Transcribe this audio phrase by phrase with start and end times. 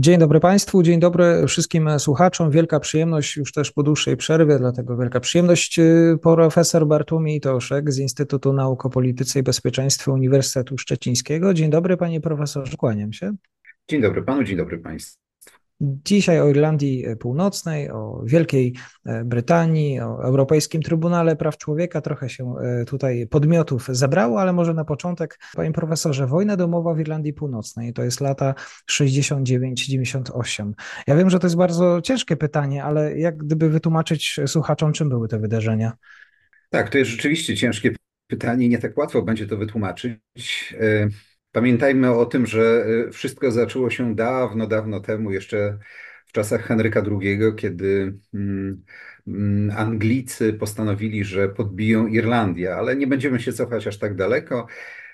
[0.00, 2.50] Dzień dobry Państwu, dzień dobry wszystkim słuchaczom.
[2.50, 7.98] Wielka przyjemność już też po dłuższej przerwie, dlatego wielka przyjemność y, profesor Bartłomiej Toszek z
[7.98, 11.54] Instytutu Nauk o Polityce i Bezpieczeństwie Uniwersytetu Szczecińskiego.
[11.54, 13.32] Dzień dobry panie profesorze, kłaniam się.
[13.88, 15.19] Dzień dobry panu, dzień dobry państwu.
[15.80, 18.74] Dzisiaj o Irlandii Północnej, o Wielkiej
[19.06, 22.00] e, Brytanii, o Europejskim Trybunale Praw Człowieka.
[22.00, 27.00] Trochę się e, tutaj podmiotów zebrało, ale może na początek, panie profesorze, wojna domowa w
[27.00, 28.54] Irlandii Północnej to jest lata
[28.90, 30.72] 69-98.
[31.06, 35.28] Ja wiem, że to jest bardzo ciężkie pytanie, ale jak gdyby wytłumaczyć słuchaczom, czym były
[35.28, 35.92] te wydarzenia?
[36.70, 37.94] Tak, to jest rzeczywiście ciężkie
[38.26, 40.74] pytanie, nie tak łatwo będzie to wytłumaczyć.
[41.52, 45.78] Pamiętajmy o tym, że y, wszystko zaczęło się dawno, dawno temu, jeszcze
[46.26, 48.84] w czasach Henryka II, kiedy mm,
[49.26, 54.66] mm, Anglicy postanowili, że podbiją Irlandię, ale nie będziemy się cofać aż tak daleko.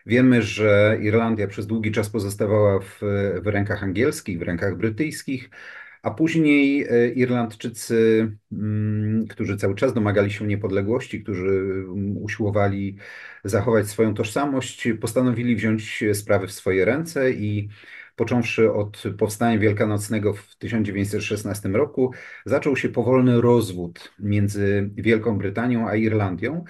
[0.06, 2.98] Wiemy, że Irlandia przez długi czas pozostawała w,
[3.42, 5.50] w rękach angielskich, w rękach brytyjskich,
[6.06, 12.96] a później e, Irlandczycy, mm, którzy cały czas domagali się niepodległości, którzy mm, usiłowali
[13.44, 17.68] zachować swoją tożsamość, postanowili wziąć sprawy w swoje ręce i
[18.16, 22.12] począwszy od powstania wielkanocnego w 1916 roku,
[22.44, 26.64] zaczął się powolny rozwód między Wielką Brytanią a Irlandią.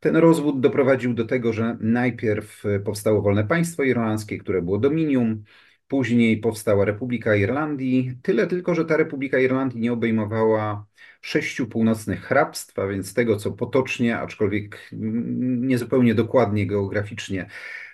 [0.00, 5.44] Ten rozwód doprowadził do tego, że najpierw powstało wolne państwo irlandzkie, które było dominium,
[5.88, 8.18] Później powstała Republika Irlandii.
[8.22, 10.86] Tyle tylko, że ta Republika Irlandii nie obejmowała
[11.20, 17.46] sześciu północnych hrabstw, a więc tego, co potocznie, aczkolwiek niezupełnie dokładnie geograficznie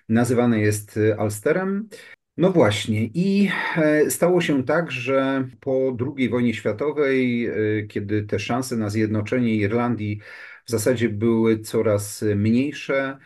[0.09, 1.89] nazywane jest Ulsterem.
[2.37, 7.53] No właśnie, i e, stało się tak, że po II wojnie światowej, e,
[7.87, 10.21] kiedy te szanse na zjednoczenie Irlandii
[10.65, 13.19] w zasadzie były coraz mniejsze,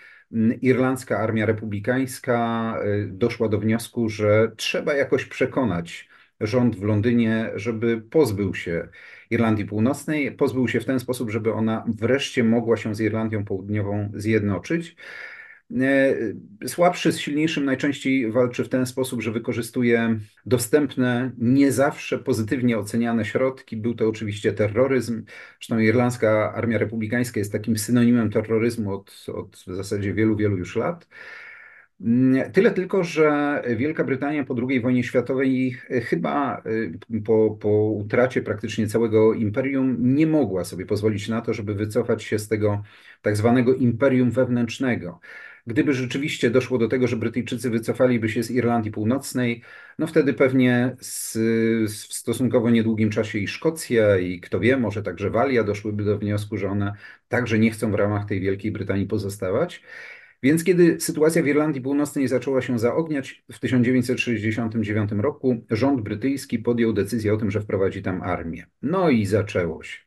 [0.62, 6.08] irlandzka armia republikańska y, doszła do wniosku, że trzeba jakoś przekonać
[6.40, 8.88] rząd w Londynie, żeby pozbył się
[9.30, 14.10] Irlandii Północnej, pozbył się w ten sposób, żeby ona wreszcie mogła się z Irlandią Południową
[14.14, 14.96] zjednoczyć.
[15.70, 16.14] E,
[16.68, 23.24] słabszy z silniejszym najczęściej walczy w ten sposób, że wykorzystuje dostępne, nie zawsze pozytywnie oceniane
[23.24, 23.76] środki.
[23.76, 25.24] Był to oczywiście terroryzm.
[25.58, 30.76] Zresztą irlandzka armia republikańska jest takim synonimem terroryzmu od, od w zasadzie wielu, wielu już
[30.76, 31.06] lat.
[32.00, 35.72] Mm, tyle tylko, że Wielka Brytania po II wojnie światowej
[36.02, 41.74] chyba y, po, po utracie praktycznie całego imperium nie mogła sobie pozwolić na to, żeby
[41.74, 42.82] wycofać się z tego
[43.22, 45.20] tak zwanego imperium wewnętrznego.
[45.66, 49.62] Gdyby rzeczywiście doszło do tego, że Brytyjczycy wycofaliby się z Irlandii Północnej,
[49.98, 51.36] no wtedy pewnie z,
[51.92, 56.56] w stosunkowo niedługim czasie i Szkocja, i kto wie, może także Walia doszłyby do wniosku,
[56.56, 56.92] że one
[57.28, 59.82] także nie chcą w ramach tej Wielkiej Brytanii pozostawać.
[60.42, 66.92] Więc kiedy sytuacja w Irlandii Północnej zaczęła się zaogniać w 1969 roku, rząd brytyjski podjął
[66.92, 68.66] decyzję o tym, że wprowadzi tam armię.
[68.82, 70.05] No i zaczęło się.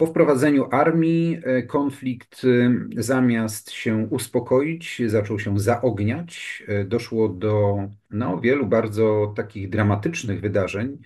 [0.00, 6.62] Po wprowadzeniu armii e, konflikt e, zamiast się uspokoić, zaczął się zaogniać.
[6.68, 7.78] E, doszło do
[8.10, 10.98] no, wielu bardzo takich dramatycznych wydarzeń.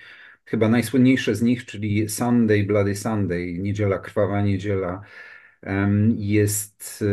[0.44, 5.00] Chyba najsłynniejsze z nich, czyli Sunday, Bloody Sunday, niedziela krwawa niedziela,
[6.16, 7.04] jest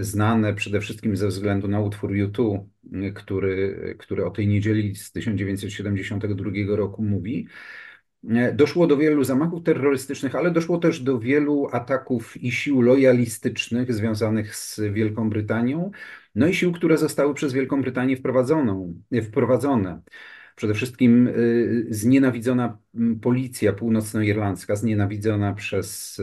[0.00, 2.64] znane przede wszystkim ze względu na utwór U2,
[3.14, 7.48] który, który o tej niedzieli z 1972 roku mówi.
[8.30, 13.92] E, doszło do wielu zamachów terrorystycznych, ale doszło też do wielu ataków i sił lojalistycznych
[13.92, 15.90] związanych z Wielką Brytanią,
[16.34, 18.16] no i sił, które zostały przez Wielką Brytanię
[19.12, 20.02] e, wprowadzone.
[20.56, 21.32] Przede wszystkim e,
[21.90, 22.78] znienawidzona
[23.22, 26.20] policja północnoirlandzka, znienawidzona przez,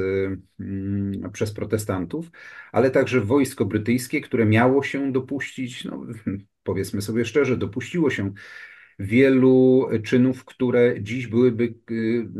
[1.34, 2.32] przez protestantów,
[2.72, 6.06] ale także wojsko brytyjskie, które miało się dopuścić, no,
[6.64, 8.34] powiedzmy sobie szczerze, dopuściło się
[9.00, 11.74] wielu czynów, które dziś byłyby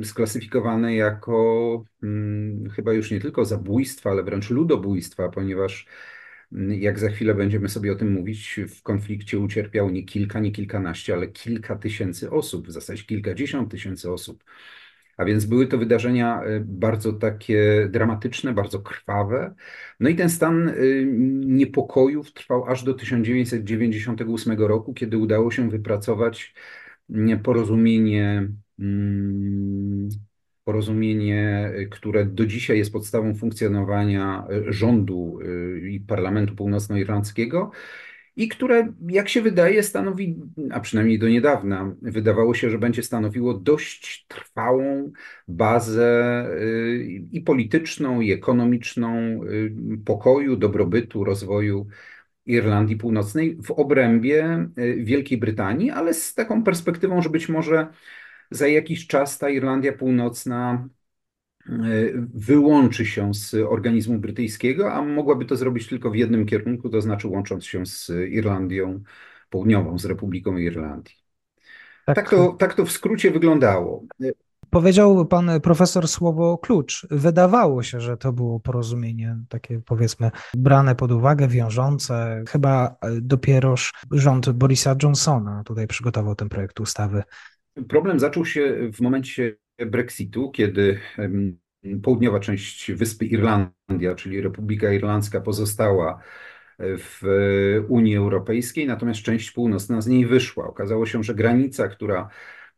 [0.02, 5.88] y, sklasyfikowane jako hmm, chyba już nie tylko zabójstwa, ale wręcz ludobójstwa, ponieważ
[6.52, 10.52] mm, jak za chwilę będziemy sobie o tym mówić, w konflikcie ucierpiało nie kilka, nie
[10.52, 14.44] kilkanaście, ale kilka tysięcy osób, w zasadzie kilkadziesiąt tysięcy osób.
[15.18, 19.56] A więc były to wydarzenia bardzo takie dramatyczne, bardzo krwawe.
[20.00, 20.74] No i ten stan
[21.46, 26.54] niepokojów trwał aż do 1998 roku, kiedy udało się wypracować
[27.44, 28.48] porozumienie
[28.80, 30.10] mm,
[30.64, 35.40] porozumienie, które do dzisiaj jest podstawą funkcjonowania rządu
[35.90, 37.72] i parlamentu północnoirlandzkiego
[38.36, 40.36] i które, jak się wydaje, stanowi,
[40.72, 45.12] a przynajmniej do niedawna, wydawało się, że będzie stanowiło dość trwałą
[45.48, 46.96] bazę e,
[47.32, 49.42] i polityczną, i ekonomiczną
[50.06, 51.88] pokoju, dobrobytu, rozwoju
[52.46, 57.88] Irlandii Północnej w obrębie Wielkiej Brytanii, ale z taką perspektywą, że być może
[58.52, 60.90] za jakiś czas ta Irlandia Północna
[62.34, 67.28] wyłączy się z organizmu brytyjskiego, a mogłaby to zrobić tylko w jednym kierunku, to znaczy
[67.28, 69.04] łącząc się z Irlandią
[69.50, 71.16] Południową, z Republiką Irlandii.
[72.06, 74.04] Tak, tak to, tak to w skrócie wyglądało.
[74.70, 77.08] Powiedział pan profesor słowo klucz.
[77.12, 82.44] Wydawało się, że to było porozumienie takie powiedzmy brane pod uwagę, wiążące.
[82.50, 87.24] Chyba dopieroż rząd Borisa Johnsona tutaj przygotował ten projekt ustawy
[87.90, 91.00] Problem zaczął się w momencie Brexitu, kiedy
[92.04, 96.20] południowa część wyspy Irlandia, czyli Republika Irlandzka, pozostała
[96.80, 97.22] w
[97.88, 100.68] Unii Europejskiej, natomiast część północna z niej wyszła.
[100.68, 102.30] Okazało się, że granica, która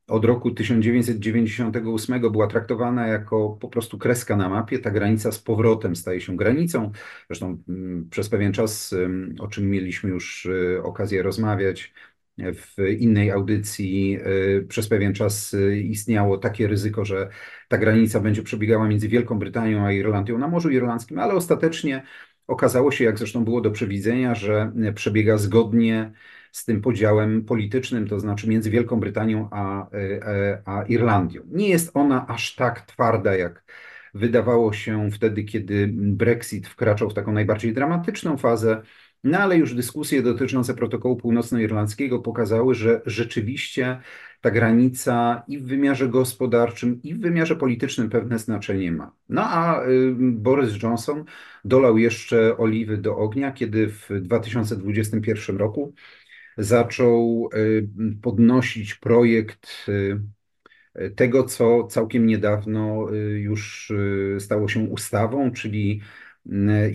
[0.07, 5.95] od roku 1998 była traktowana jako po prostu kreska na mapie, ta granica z powrotem
[5.95, 6.91] staje się granicą.
[7.29, 7.63] Zresztą
[8.09, 8.95] przez pewien czas,
[9.39, 10.45] o czym mieliśmy już
[10.77, 11.93] e, okazję rozmawiać,
[12.37, 17.29] w innej audycji y, przez pewien czas y, istniało takie ryzyko, że
[17.67, 22.03] ta granica będzie przebiegała między Wielką Brytanią a Irlandią na Morzu Irlandzkim, ale ostatecznie
[22.47, 26.11] okazało się, jak zresztą było do przewidzenia, że przebiega zgodnie
[26.51, 30.21] z tym podziałem politycznym, to znaczy między Wielką Brytanią a, y,
[30.65, 31.41] a Irlandią.
[31.51, 33.63] Nie jest ona aż tak twarda, jak
[34.13, 38.81] wydawało się wtedy, kiedy Brexit wkraczał w taką najbardziej dramatyczną fazę
[39.23, 43.99] no ale już dyskusje dotyczące protokołu północnoirlandzkiego pokazały, że rzeczywiście
[44.41, 49.11] ta granica i w wymiarze gospodarczym, i w wymiarze politycznym pewne znaczenie ma.
[49.29, 51.23] No a y, Boris Johnson
[51.65, 55.93] dolał jeszcze oliwy do ognia, kiedy w 2021 roku
[56.57, 57.87] zaczął y,
[58.21, 60.19] podnosić projekt y,
[61.15, 63.93] tego, co całkiem niedawno już
[64.39, 66.01] stało się ustawą, czyli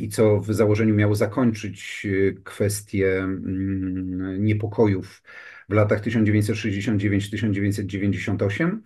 [0.00, 5.23] i co w założeniu miało zakończyć e, kwestię mm, niepokojów
[5.69, 8.79] w latach 1969-1998.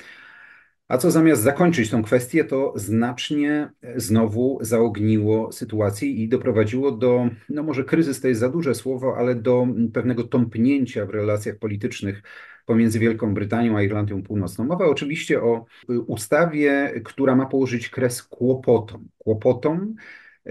[0.89, 7.29] A co zamiast zakończyć tą kwestię, to znacznie e, znowu zaogniło sytuację i doprowadziło do,
[7.49, 12.23] no może kryzys to jest za duże słowo, ale do pewnego tąpnięcia w relacjach politycznych
[12.67, 14.65] pomiędzy Wielką Brytanią a Irlandią Północną.
[14.65, 19.09] Mowa oczywiście o e, ustawie, która ma położyć kres kłopotom.
[19.19, 19.95] Kłopotom,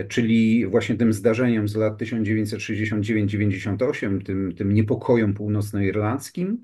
[0.07, 6.61] czyli właśnie tym zdarzeniem z lat 1969-98, tym, tym niepokojom północnoirlandzkim,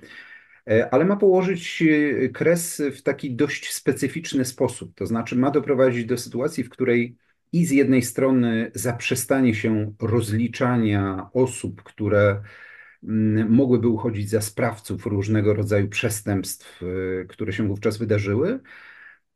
[0.67, 1.85] e, ale ma położyć e,
[2.29, 4.95] kres w taki dość specyficzny sposób.
[4.95, 7.17] To znaczy, ma doprowadzić do sytuacji, w której
[7.51, 12.41] i z jednej strony zaprzestanie się rozliczania osób, które
[13.03, 16.81] mm, mogłyby uchodzić za sprawców różnego rodzaju przestępstw,
[17.21, 18.59] e, które się wówczas wydarzyły,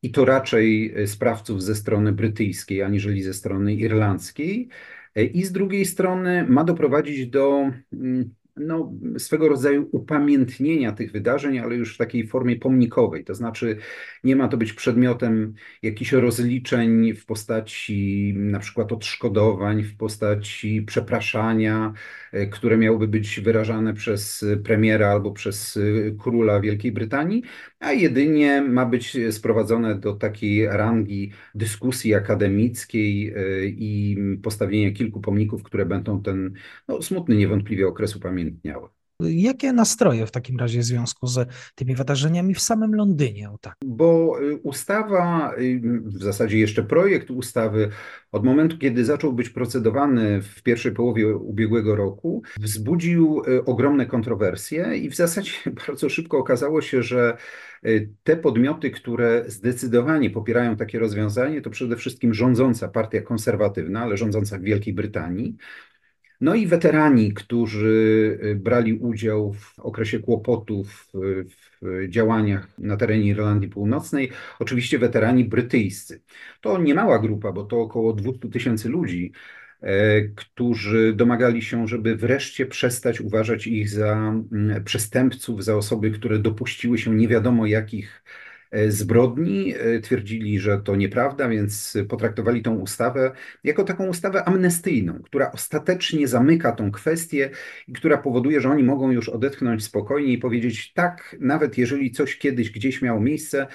[0.03, 4.69] i to raczej e, sprawców ze strony brytyjskiej, aniżeli ze strony irlandzkiej.
[5.15, 11.59] E, I z drugiej strony ma doprowadzić do mm, no, swego rodzaju upamiętnienia tych wydarzeń,
[11.59, 13.23] ale już w takiej formie pomnikowej.
[13.23, 13.77] To znaczy,
[14.23, 21.93] nie ma to być przedmiotem jakichś rozliczeń w postaci na przykład odszkodowań, w postaci przepraszania,
[22.31, 27.43] e, które miałyby być wyrażane przez premiera albo przez e, króla Wielkiej Brytanii,
[27.79, 35.63] a jedynie ma być sprowadzone do takiej rangi dyskusji akademickiej e, i postawienia kilku pomników,
[35.63, 36.53] które będą ten
[36.87, 38.89] no, smutny niewątpliwie okres upamiętniały.
[39.19, 43.49] Jakie nastroje w takim razie w związku z tymi wydarzeniami w samym Londynie?
[43.49, 43.75] O tak.
[43.85, 47.89] Bo y, ustawa, y, w zasadzie jeszcze projekt ustawy,
[48.31, 54.97] od momentu, kiedy zaczął być procedowany w pierwszej połowie ubiegłego roku, wzbudził y, ogromne kontrowersje
[54.97, 55.51] i w zasadzie
[55.87, 57.37] bardzo szybko okazało się, że
[58.23, 64.57] te podmioty, które zdecydowanie popierają takie rozwiązanie, to przede wszystkim rządząca partia konserwatywna, ale rządząca
[64.57, 65.57] w Wielkiej Brytanii,
[66.43, 67.87] no i weterani, którzy
[68.43, 71.07] y, brali udział w okresie kłopotów
[71.81, 76.21] w działaniach na terenie Irlandii Północnej, oczywiście weterani brytyjscy.
[76.61, 79.31] To nie mała grupa, bo to około 200 tysięcy ludzi,
[79.81, 86.39] e, którzy domagali się, żeby wreszcie przestać uważać ich za mm, przestępców, za osoby, które
[86.39, 88.23] dopuściły się nie wiadomo jakich
[88.87, 89.73] zbrodni.
[90.03, 93.31] Twierdzili, że to nieprawda, więc potraktowali tą ustawę
[93.63, 97.49] jako taką ustawę amnestyjną, która ostatecznie zamyka tą kwestię
[97.87, 102.37] i która powoduje, że oni mogą już odetchnąć spokojnie i powiedzieć tak, nawet jeżeli coś
[102.37, 103.67] kiedyś gdzieś miało miejsce,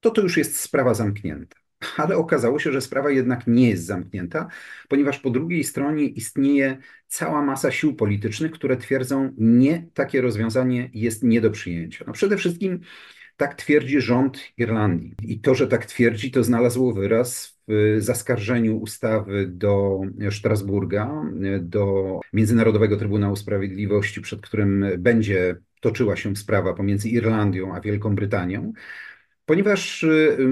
[0.00, 1.56] to to już jest sprawa zamknięta.
[1.96, 4.48] Ale okazało się, że sprawa jednak nie jest zamknięta,
[4.88, 11.22] ponieważ po drugiej stronie istnieje cała masa sił politycznych, które twierdzą, nie, takie rozwiązanie jest
[11.22, 12.04] nie do przyjęcia.
[12.06, 12.80] No przede wszystkim
[13.36, 15.14] tak twierdzi rząd Irlandii.
[15.22, 20.00] I to, że tak twierdzi, to znalazło wyraz w zaskarżeniu ustawy do
[20.30, 21.24] Strasburga,
[21.60, 28.72] do Międzynarodowego Trybunału Sprawiedliwości, przed którym będzie toczyła się sprawa pomiędzy Irlandią a Wielką Brytanią
[29.46, 30.06] ponieważ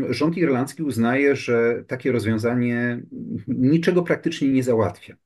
[0.08, 3.02] rząd irlandzki uznaje, że takie rozwiązanie
[3.48, 5.16] niczego praktycznie nie załatwia,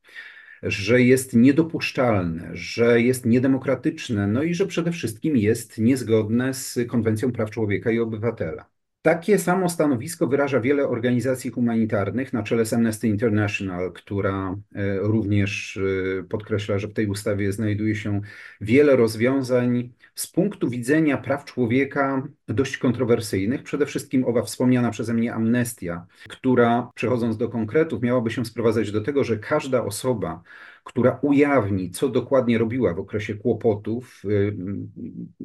[0.71, 7.33] że jest niedopuszczalne, że jest niedemokratyczne, no i że przede wszystkim jest niezgodne z Konwencją
[7.33, 8.76] Praw Człowieka i Obywatela.
[9.07, 15.77] Takie samo stanowisko wyraża wiele organizacji humanitarnych, na czele z Amnesty International, która e, również
[15.77, 18.21] e, podkreśla, że w tej ustawie znajduje się
[18.61, 23.63] wiele rozwiązań z punktu widzenia praw człowieka dość kontrowersyjnych.
[23.63, 29.01] Przede wszystkim owa wspomniana przeze mnie amnestia, która przechodząc do konkretów, miałaby się sprowadzać do
[29.01, 30.43] tego, że każda osoba,
[30.85, 34.29] która ujawni, co dokładnie robiła w okresie kłopotów, e,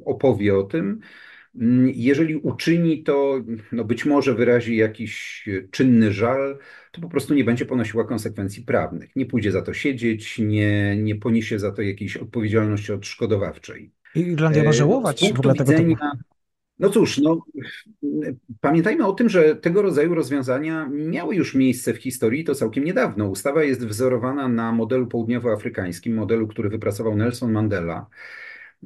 [0.06, 1.00] opowie o tym
[1.93, 3.41] jeżeli uczyni to,
[3.72, 6.58] no być może wyrazi jakiś czynny żal,
[6.91, 9.15] to po prostu nie będzie ponosiła konsekwencji prawnych.
[9.15, 13.91] Nie pójdzie za to siedzieć, nie, nie poniesie za to jakiejś odpowiedzialności odszkodowawczej.
[14.15, 15.96] I Irlandia ma e, żałować w ogóle tego typu.
[16.79, 17.46] No cóż, no,
[18.62, 23.27] pamiętajmy o tym, że tego rodzaju rozwiązania miały już miejsce w historii, to całkiem niedawno.
[23.27, 28.08] Ustawa jest wzorowana na modelu południowoafrykańskim, modelu, który wypracował Nelson Mandela.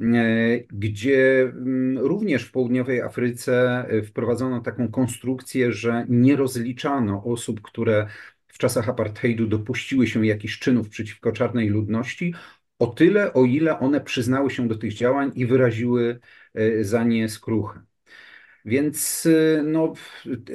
[0.01, 7.61] E, gdzie mm, również w południowej Afryce e, wprowadzono taką konstrukcję, że nie rozliczano osób,
[7.61, 8.07] które
[8.47, 12.33] w czasach apartheidu dopuściły się jakichś czynów przeciwko czarnej ludności,
[12.79, 16.19] o tyle, o ile one przyznały się do tych działań i wyraziły
[16.53, 17.81] e, za nie skruchę.
[18.65, 19.27] Więc
[19.63, 19.93] no,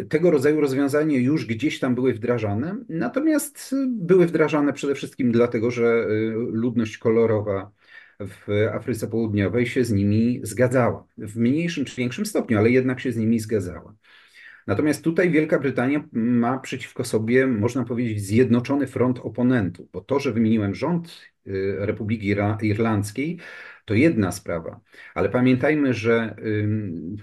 [0.08, 6.06] tego rodzaju rozwiązania już gdzieś tam były wdrażane, natomiast były wdrażane przede wszystkim dlatego, że
[6.52, 7.72] ludność kolorowa
[8.20, 11.06] w Afryce Południowej się z nimi zgadzała.
[11.18, 13.94] W mniejszym czy większym stopniu, ale jednak się z nimi zgadzała.
[14.66, 20.32] Natomiast tutaj Wielka Brytania ma przeciwko sobie, można powiedzieć, zjednoczony front oponentów, bo to, że
[20.32, 23.38] wymieniłem rząd y, Republiki Irlandzkiej,
[23.84, 24.80] to jedna sprawa,
[25.14, 26.36] ale pamiętajmy, że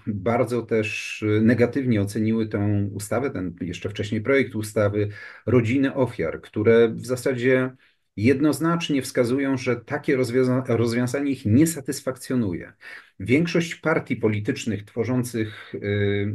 [0.07, 5.09] bardzo też negatywnie oceniły tę ustawę, ten jeszcze wcześniej projekt ustawy,
[5.45, 7.71] rodziny ofiar, które w zasadzie
[8.17, 12.73] jednoznacznie wskazują, że takie rozwiąza rozwiązanie ich nie satysfakcjonuje.
[13.19, 15.73] Większość partii politycznych tworzących,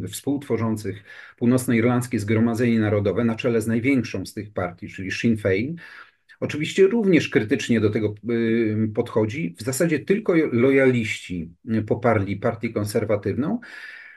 [0.00, 1.04] yy, współtworzących
[1.36, 5.74] Północnoirlandzkie Zgromadzenie Narodowe, na czele z największą z tych partii, czyli Sinn Féin,
[6.40, 9.54] oczywiście również krytycznie do tego yy, podchodzi.
[9.58, 11.50] W zasadzie tylko lojaliści
[11.86, 13.60] poparli partię konserwatywną,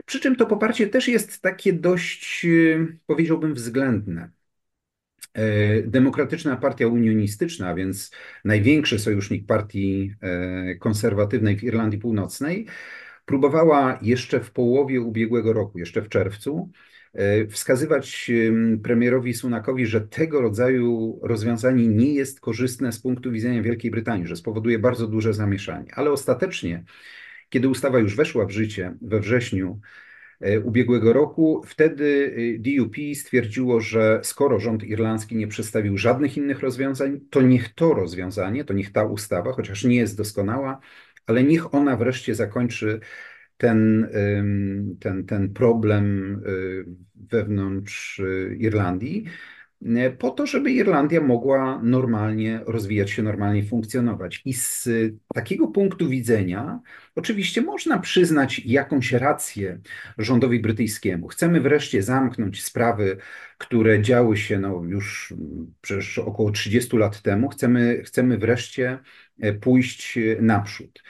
[0.06, 4.32] przy czym to poparcie też jest takie dość, yy, powiedziałbym, względne.
[5.36, 8.12] E, Demokratyczna Partia Unionistyczna, a więc
[8.44, 12.68] największy sojusznik partii e, konserwatywnej w Irlandii Północnej,
[13.25, 16.72] próbowała jeszcze w połowie ubiegłego roku, jeszcze w czerwcu,
[17.13, 18.32] e, wskazywać
[18.84, 24.36] premierowi Sunakowi, że tego rodzaju rozwiązanie nie jest korzystne z punktu widzenia Wielkiej Brytanii, że
[24.36, 25.96] spowoduje bardzo duże zamieszanie.
[25.96, 26.84] Ale ostatecznie,
[27.50, 29.80] kiedy ustawa już weszła w życie we wrześniu
[30.63, 31.62] ubiegłego roku.
[31.65, 37.74] Wtedy e, DUP stwierdziło, że skoro rząd irlandzki nie przedstawił żadnych innych rozwiązań, to niech
[37.74, 40.80] to rozwiązanie, to niech ta ustawa, chociaż nie jest doskonała,
[41.27, 43.00] ale niech ona wreszcie zakończy
[43.58, 44.10] ten,
[45.00, 46.50] ten, ten problem e,
[47.15, 48.22] wewnątrz
[48.58, 49.25] Irlandii.
[49.86, 54.42] E, po to, żeby Irlandia mogła normalnie rozwijać się, normalnie funkcjonować.
[54.46, 54.89] I z
[55.34, 56.80] takiego punktu widzenia,
[57.15, 59.80] oczywiście można przyznać jakąś rację
[60.18, 61.27] rządowi brytyjskiemu.
[61.27, 63.18] Chcemy wreszcie zamknąć sprawy,
[63.58, 65.34] które działy się no, już
[65.82, 67.50] przecież około 30 lat temu.
[67.50, 69.00] Chcemy, chcemy wreszcie
[69.42, 71.04] e, pójść naprzód.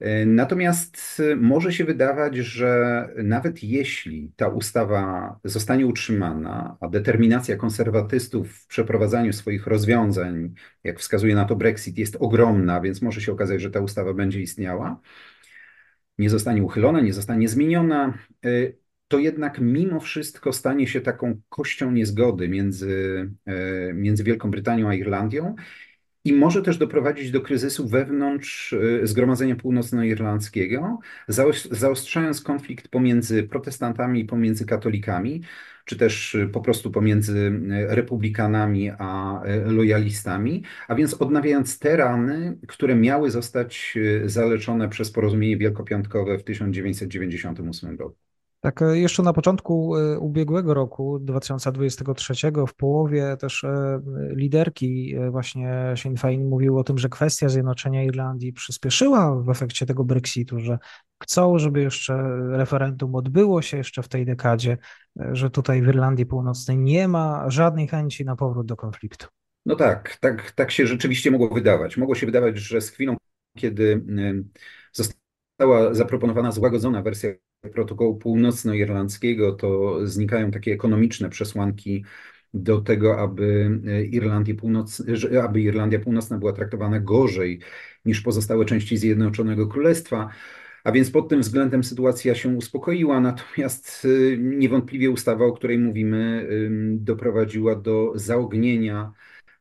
[0.00, 7.56] E, natomiast e, może się wydawać, że nawet jeśli ta ustawa zostanie utrzymana, a determinacja
[7.56, 13.32] konserwatystów w przeprowadzaniu swoich rozwiązań, jak wskazuje na to Brexit, jest ogromna, więc może się
[13.32, 15.00] okazać, że ta ustawa będzie istniała,
[16.18, 18.48] nie zostanie uchylona, nie zostanie zmieniona, e,
[19.08, 23.30] to jednak mimo wszystko stanie się taką kością niezgody między,
[23.94, 25.54] między Wielką Brytanią a Irlandią
[26.24, 30.98] i może też doprowadzić do kryzysu wewnątrz y, Zgromadzenia Północnoirlandzkiego,
[31.70, 35.42] zaostrzając konflikt pomiędzy protestantami i pomiędzy katolikami,
[35.84, 42.58] czy też y, po prostu pomiędzy y, republikanami a lojalistami, a więc odnawiając te rany,
[42.68, 48.33] które miały zostać zaleczone przez porozumienie wielkopiątkowe w 1998 roku.
[48.64, 52.34] Tak, e, jeszcze na początku e, ubiegłego roku, 2023,
[52.68, 54.00] w połowie też e,
[54.36, 60.04] liderki właśnie Sinn Féin mówiły o tym, że kwestia zjednoczenia Irlandii przyspieszyła w efekcie tego
[60.04, 60.78] Brexitu, że
[61.22, 64.78] chcą, żeby jeszcze referendum odbyło się jeszcze w tej dekadzie,
[65.32, 69.26] że tutaj w Irlandii Północnej nie ma żadnej chęci na powrót do konfliktu.
[69.66, 71.96] No tak, tak, tak się rzeczywiście mogło wydawać.
[71.96, 73.16] Mogło się wydawać, że z chwilą,
[73.56, 74.04] kiedy
[74.92, 77.30] została zaproponowana złagodzona wersja
[77.72, 82.04] protokołu północnoirlandzkiego, to znikają takie ekonomiczne przesłanki
[82.54, 83.70] do tego, aby,
[84.10, 85.02] Irlandia Północ,
[85.42, 87.60] aby Irlandia Północna była traktowana gorzej
[88.04, 90.28] niż pozostałe części Zjednoczonego Królestwa.
[90.84, 96.48] A więc pod tym względem sytuacja się uspokoiła, natomiast y, niewątpliwie ustawa, o której mówimy,
[96.90, 99.12] doprowadziła do zaognienia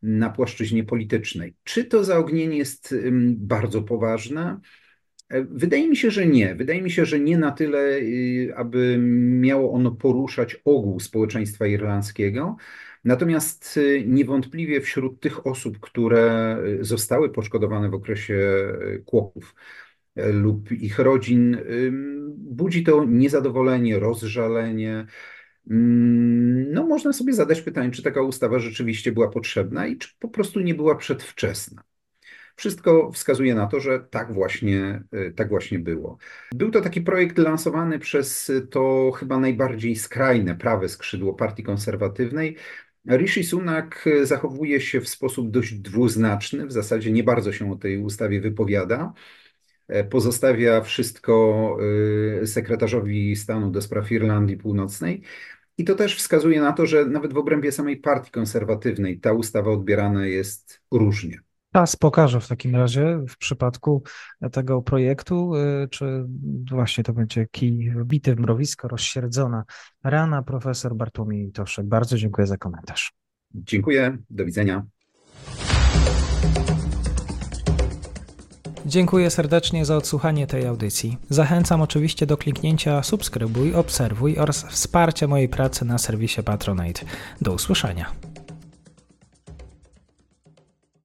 [0.04, 1.56] na płaszczyźnie politycznej.
[1.64, 2.96] Czy to zaognienie jest
[3.28, 4.60] bardzo poważne?
[5.34, 6.56] E, wydaje mi się, że nie.
[6.56, 8.98] Wydaje mi się, że nie na tyle, y, aby
[9.42, 12.56] miało ono poruszać ogół społeczeństwa irlandzkiego.
[13.04, 18.68] Natomiast y, niewątpliwie wśród tych osób, które y, zostały poszkodowane w okresie
[19.06, 19.56] kłopów
[20.16, 21.58] lub ich rodzin,
[22.38, 25.06] budzi to niezadowolenie, rozżalenie.
[25.70, 30.28] Mm, no, można sobie zadać pytanie, czy taka ustawa rzeczywiście była potrzebna i czy po
[30.28, 31.84] prostu nie była przedwczesna.
[32.56, 36.18] Wszystko wskazuje na to, że tak właśnie, y, tak właśnie było.
[36.56, 42.58] Był to taki projekt lansowany przez to chyba najbardziej skrajne prawe skrzydło partii konserwatywnej.
[43.10, 47.98] Rishi Sunak zachowuje się w sposób dość dwuznaczny, w zasadzie nie bardzo się o tej
[47.98, 49.14] ustawie wypowiada.
[49.88, 51.78] E, pozostawia wszystko
[52.46, 55.22] sekretarzowi stanu do spraw Irlandii Północnej.
[55.78, 59.72] I to też wskazuje na to, że nawet w obrębie samej partii konserwatywnej ta ustawa
[59.72, 61.40] odbierana jest różnie.
[61.74, 64.04] Czas pokaże w takim razie w przypadku
[64.52, 66.26] tego projektu, y, czy
[66.72, 69.64] właśnie to będzie kij wbity w mrowisko, rozsierdzona
[70.04, 70.44] rana.
[70.44, 73.14] Profesor Bartłomiej Toszek, bardzo dziękuję za komentarz.
[73.54, 74.86] Dziękuję, do widzenia.
[78.86, 81.18] Dziękuję serdecznie za odsłuchanie tej audycji.
[81.30, 87.06] Zachęcam oczywiście do kliknięcia subskrybuj, obserwuj oraz wsparcia mojej pracy na serwisie Patronite.
[87.42, 88.33] Do usłyszenia.